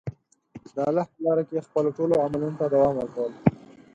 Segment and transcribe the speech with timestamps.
[0.73, 3.31] د الله په لاره کې خپلو ټولو عملونو ته دوام ورکول.